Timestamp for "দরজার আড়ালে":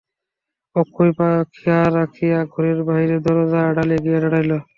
3.25-3.97